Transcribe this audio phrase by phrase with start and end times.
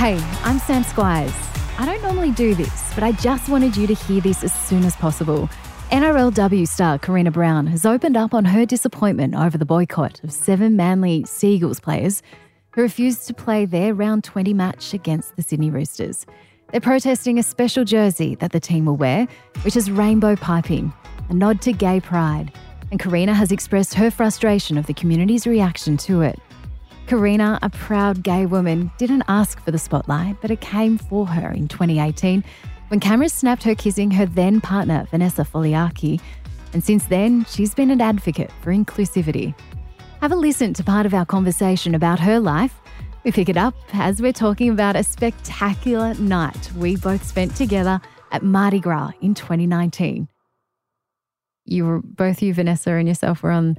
[0.00, 1.34] Hey, I'm Sam Squires.
[1.76, 4.84] I don't normally do this, but I just wanted you to hear this as soon
[4.84, 5.50] as possible.
[5.90, 10.74] NRLW star Karina Brown has opened up on her disappointment over the boycott of seven
[10.74, 12.22] Manly Sea Eagles players
[12.70, 16.24] who refused to play their round 20 match against the Sydney Roosters.
[16.70, 19.28] They're protesting a special jersey that the team will wear,
[19.64, 20.94] which is rainbow piping,
[21.28, 22.52] a nod to gay pride.
[22.90, 26.38] And Karina has expressed her frustration of the community's reaction to it.
[27.10, 31.50] Karina, a proud gay woman, didn't ask for the spotlight, but it came for her
[31.50, 32.44] in 2018
[32.86, 36.20] when cameras snapped her kissing her then partner, Vanessa Foliaki.
[36.72, 39.58] And since then, she's been an advocate for inclusivity.
[40.20, 42.80] Have a listen to part of our conversation about her life.
[43.24, 48.00] We pick it up as we're talking about a spectacular night we both spent together
[48.30, 50.28] at Mardi Gras in 2019.
[51.64, 53.78] You were both you, Vanessa, and yourself were on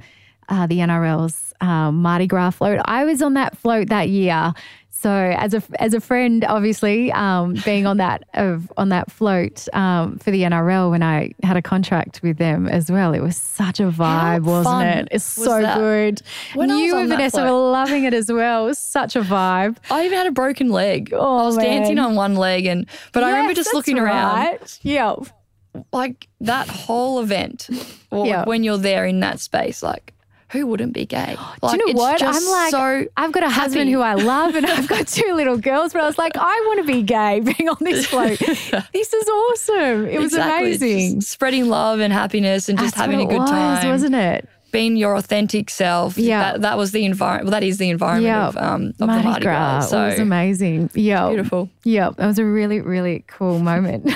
[0.52, 2.80] uh, the NRL's uh, Mardi Gras float.
[2.84, 4.52] I was on that float that year.
[4.90, 9.66] So as a as a friend, obviously, um, being on that of on that float
[9.74, 13.36] um, for the NRL when I had a contract with them as well, it was
[13.36, 15.08] such a vibe, wasn't it?
[15.10, 15.76] It's so that?
[15.78, 16.22] good.
[16.54, 18.62] When you and Vanessa float- were loving it as well.
[18.64, 19.76] It was such a vibe.
[19.90, 21.10] I even had a broken leg.
[21.12, 24.78] Oh, I was dancing on one leg, and but I remember just looking around.
[24.82, 25.16] Yeah.
[25.92, 27.68] like that whole event,
[28.12, 28.44] or Yeah.
[28.44, 30.11] when you're there in that space, like
[30.52, 31.36] who wouldn't be gay?
[31.62, 32.18] Do you know it's what?
[32.18, 33.92] just I'm like, so I've got a husband happy.
[33.92, 35.92] who I love, and I've got two little girls.
[35.92, 38.38] But I was like, I want to be gay, being on this float.
[38.92, 40.06] this is awesome.
[40.06, 40.74] It was Exactly.
[40.74, 41.20] Amazing.
[41.20, 44.48] just spreading love and happiness and just That's having a good was, time, wasn't it?
[44.72, 46.16] being your authentic self.
[46.16, 46.52] Yeah.
[46.52, 47.44] that, that was the environment.
[47.44, 49.80] Well, that is the environment Yeah, of, um, of the Mardi Gras.
[49.82, 50.88] So it was amazing.
[50.94, 51.68] Yeah, beautiful.
[51.84, 54.10] Yeah, that was a really, really cool moment.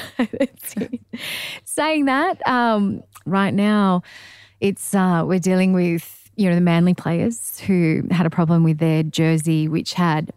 [1.65, 4.03] Saying that, um, right now,
[4.61, 8.79] it's uh, we're dealing with you know the Manly players who had a problem with
[8.79, 10.33] their jersey, which had.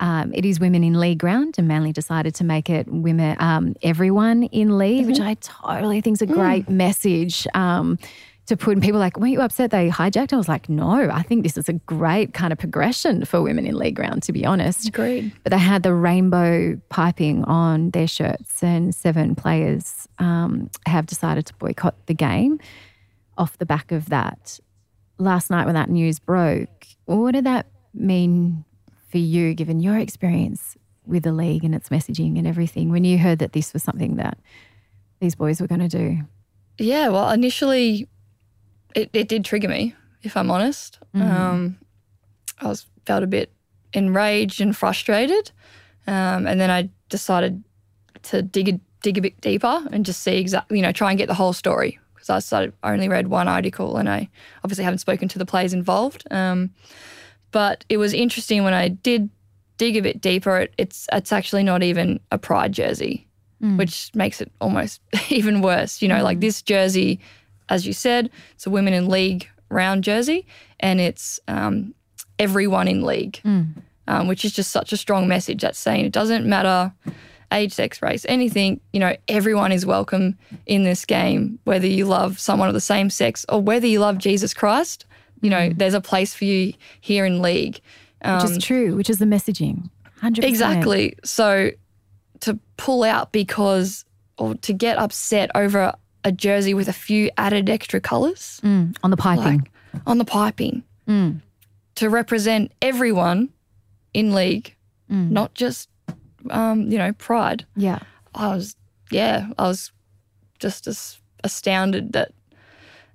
[0.00, 3.76] Um, it is women in league ground, and Manly decided to make it women, um,
[3.80, 8.00] everyone in league, which I totally think is a great message um,
[8.46, 8.72] to put.
[8.72, 10.32] And people like, weren't you upset they hijacked?
[10.32, 13.66] I was like, no, I think this is a great kind of progression for women
[13.66, 14.88] in league ground, to be honest.
[14.88, 15.32] Agreed.
[15.44, 21.46] But they had the rainbow piping on their shirts, and seven players um, have decided
[21.46, 22.58] to boycott the game
[23.38, 24.58] off the back of that.
[25.18, 28.64] Last night, when that news broke, what did that mean
[29.08, 30.76] for you, given your experience
[31.06, 34.16] with the league and its messaging and everything, when you heard that this was something
[34.16, 34.38] that
[35.20, 36.18] these boys were going to do?
[36.78, 38.08] Yeah, well, initially,
[38.94, 40.98] it, it did trigger me, if I'm honest.
[41.14, 41.78] Um,
[42.60, 43.52] I was felt a bit
[43.92, 45.52] enraged and frustrated,
[46.08, 47.62] um, and then I decided
[48.24, 51.18] to dig a, dig a bit deeper and just see exactly, you know, try and
[51.18, 54.28] get the whole story because I started I only read one article and I
[54.64, 56.24] obviously haven't spoken to the players involved.
[56.30, 56.70] Um,
[57.50, 59.28] but it was interesting when I did
[59.76, 60.58] dig a bit deeper.
[60.58, 63.26] It, it's it's actually not even a pride jersey
[63.76, 66.02] which makes it almost even worse.
[66.02, 67.20] You know, like this jersey,
[67.68, 70.46] as you said, it's a women in league round jersey,
[70.80, 71.94] and it's um,
[72.38, 73.40] everyone in league,
[74.08, 75.62] um, which is just such a strong message.
[75.62, 76.92] That's saying it doesn't matter
[77.54, 78.80] age, sex, race, anything.
[78.92, 83.10] You know, everyone is welcome in this game, whether you love someone of the same
[83.10, 85.06] sex or whether you love Jesus Christ.
[85.40, 85.78] You know, mm-hmm.
[85.78, 87.80] there's a place for you here in league.
[88.24, 89.90] Which is um, true, which is the messaging.
[90.22, 90.44] 100%.
[90.44, 91.16] Exactly.
[91.24, 91.70] So
[92.40, 94.04] to pull out because
[94.38, 95.94] or to get upset over
[96.24, 99.58] a jersey with a few added extra colours Mm, on the piping.
[99.58, 101.40] like on the piping mm.
[101.96, 103.50] to represent everyone
[104.12, 104.74] in league,
[105.10, 105.30] mm.
[105.30, 105.88] not just
[106.50, 107.66] um, you know pride.
[107.76, 108.00] yeah.
[108.34, 108.76] I was
[109.10, 109.92] yeah, I was
[110.58, 112.32] just as astounded that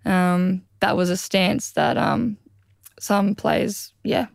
[0.06, 2.38] um, that was a stance that um,
[3.00, 4.28] some players yeah.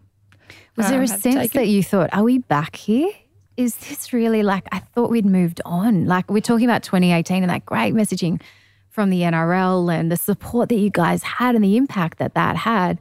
[0.77, 3.10] Was there um, a sense that you thought, are we back here?
[3.56, 6.06] Is this really like, I thought we'd moved on?
[6.06, 8.43] Like, we're talking about 2018 and that great messaging
[8.91, 12.56] from the NRL and the support that you guys had and the impact that that
[12.56, 12.99] had.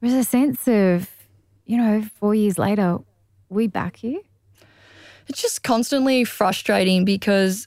[0.00, 1.08] There was a sense of,
[1.64, 2.98] you know, four years later,
[3.48, 4.20] we back here?
[5.28, 7.66] It's just constantly frustrating because,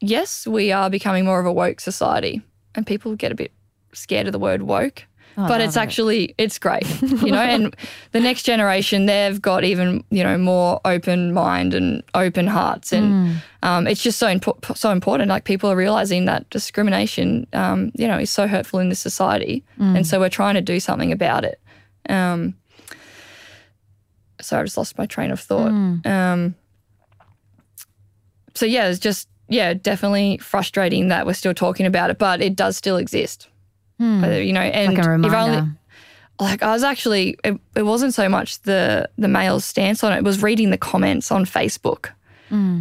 [0.00, 2.42] yes, we are becoming more of a woke society,
[2.74, 3.52] and people get a bit
[3.92, 5.04] scared of the word woke.
[5.36, 7.38] but it's actually it's great, you know.
[7.40, 7.76] and
[8.10, 13.40] the next generation, they've got even you know more open mind and open hearts, and
[13.62, 15.28] um, it's just so impo- so important.
[15.28, 19.62] Like people are realizing that discrimination, um, you know, is so hurtful in this society,
[19.78, 21.60] and so we're trying to do something about it.
[22.08, 22.54] Um,
[24.40, 25.70] so I just lost my train of thought.
[26.06, 26.54] Um,
[28.54, 32.54] so yeah, it's just yeah, definitely frustrating that we're still talking about it, but it
[32.56, 33.48] does still exist.
[34.24, 35.56] Uh, you know, and Like if only
[36.38, 40.18] like I was actually it, it wasn't so much the the male's stance on it,
[40.18, 42.10] it was reading the comments on Facebook.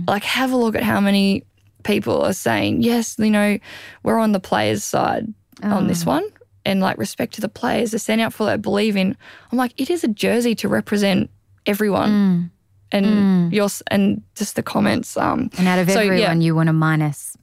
[0.07, 1.43] Like have a look at how many
[1.83, 3.57] people are saying, Yes, you know,
[4.03, 5.33] we're on the players' side
[5.63, 6.23] on this one.
[6.65, 9.15] And like respect to the players, they're standing up for they believe in.
[9.51, 11.29] I'm like, it is a jersey to represent
[11.67, 12.51] everyone.
[12.91, 15.17] And yours and just the comments.
[15.17, 16.05] Um And out of So, yeah.
[16.13, 17.37] everyone, you want to minus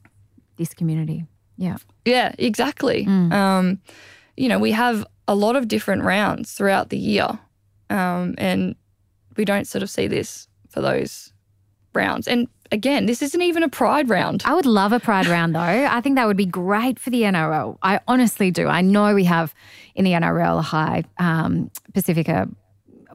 [0.57, 1.25] this community.
[1.57, 1.77] Yeah.
[2.05, 3.05] Yeah, exactly.
[3.07, 3.79] Um,
[4.37, 7.39] you know, we have a lot of different rounds throughout the year,
[7.89, 8.75] um, and
[9.37, 11.33] we don't sort of see this for those
[11.93, 12.27] rounds.
[12.27, 14.43] And again, this isn't even a pride round.
[14.45, 15.61] I would love a pride round though.
[15.61, 17.77] I think that would be great for the NRL.
[17.81, 18.67] I honestly do.
[18.67, 19.53] I know we have
[19.95, 22.47] in the NRL a high um, Pacifica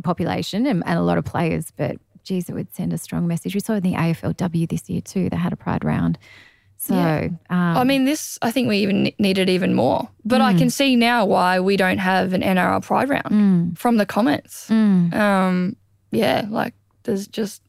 [0.03, 3.55] population and, and a lot of players, but geez, it would send a strong message.
[3.55, 5.31] We saw in the AFLW this year too.
[5.31, 6.19] They had a pride round.
[6.77, 7.29] So, Yeah.
[7.51, 10.09] um, I mean, this I think we even ne- need it even more.
[10.25, 13.97] But I can see now why we don't have an NRL pride round mm, from
[13.99, 14.67] the comments.
[14.71, 15.13] mm.
[15.15, 15.77] Um,
[16.11, 17.63] yeah, like there's just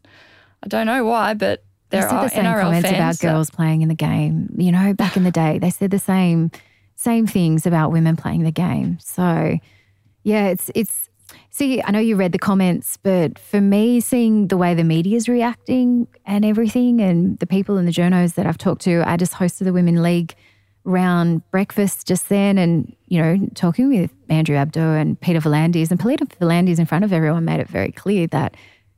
[0.63, 3.81] I don't know why, but there are the same NRL comments about that- girls playing
[3.81, 4.47] in the game.
[4.57, 6.49] You know, back in the day, they said the same
[6.95, 8.97] same things about women playing the game.
[9.01, 9.57] So,
[10.23, 11.09] yeah, it's it's.
[11.49, 15.17] See, I know you read the comments, but for me, seeing the way the media
[15.17, 19.17] is reacting and everything, and the people and the journos that I've talked to, I
[19.17, 20.33] just hosted the Women League
[20.83, 25.99] round breakfast just then, and you know, talking with Andrew Abdo and Peter V'landys, and
[25.99, 28.55] Peter V'landys in front of everyone made it very clear that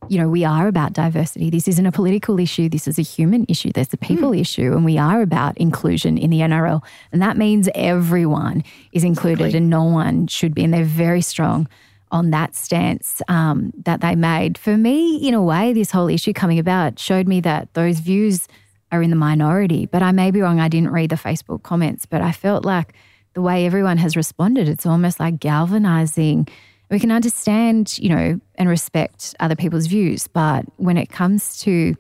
[0.10, 1.50] you know, we are about diversity.
[1.50, 2.70] This isn't a political issue.
[2.70, 3.72] This is a human issue.
[3.72, 4.40] There's a people hmm.
[4.40, 6.84] issue, and we are about inclusion in the NRL.
[7.12, 9.58] And that means everyone is included Exactly.
[9.58, 10.64] and no one should be.
[10.64, 11.68] And they're very strong
[12.14, 14.58] on that stance um, that they made.
[14.58, 18.48] For me, in a way, this whole issue coming about showed me that those views
[18.94, 19.86] are in the minority.
[19.86, 20.62] But I may be wrong.
[20.62, 22.94] I didn't read the Facebook comments, but I felt like
[23.34, 26.48] the way everyone has responded, it's almost like galvanizing
[26.94, 31.96] we can understand, you know, and respect other people's views, but when it comes to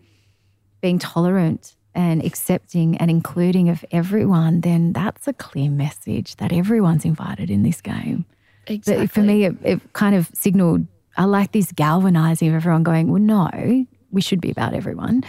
[0.81, 7.05] being tolerant and accepting and including of everyone, then that's a clear message that everyone's
[7.05, 8.25] invited in this game.
[8.67, 9.05] Exactly.
[9.05, 13.09] But for me, it, it kind of signaled I like this galvanizing of everyone going,
[13.09, 15.23] well, no, we should be about everyone.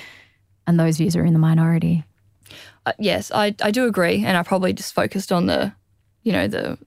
[0.67, 2.05] And those views are in the minority.
[2.87, 5.73] Uh, yes, I, I do agree, and I probably just focused on the,
[6.23, 6.79] you know, the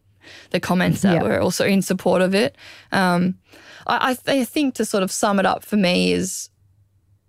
[0.49, 2.57] the comments that were also in support of it.
[2.91, 3.37] Um,
[3.85, 6.49] I, I, th- I think to sort of sum it up for me is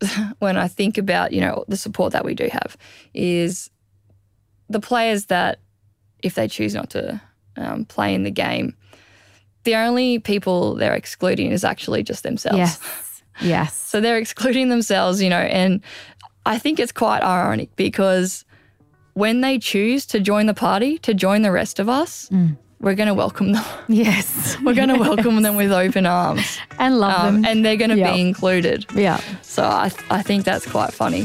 [0.40, 2.76] when I think about you know the support that we do have
[3.14, 3.70] is
[4.68, 5.60] the players that
[6.22, 7.20] if they choose not to
[7.56, 8.74] um, play in the game,
[9.68, 12.58] the only people they're excluding is actually just themselves.
[12.58, 12.80] Yes.
[13.40, 13.74] Yes.
[13.90, 15.80] So they're excluding themselves, you know, and
[16.46, 18.44] I think it's quite ironic because
[19.14, 22.30] when they choose to join the party, to join the rest of us,
[22.80, 23.64] we're going to welcome them.
[23.88, 24.56] Yes.
[24.64, 26.58] We're going to welcome them with open arms.
[26.78, 27.44] and love Um, them.
[27.50, 28.12] and they're going to Yeah.
[28.12, 28.86] be included.
[28.94, 29.20] yeah.
[29.42, 31.22] So I, I think that's quite funny.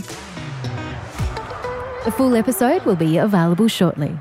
[2.06, 4.12] The full episode will be available shortly.